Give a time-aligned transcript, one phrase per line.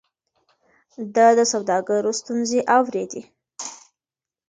[1.15, 3.21] ده د سوداګرو ستونزې اورېدې.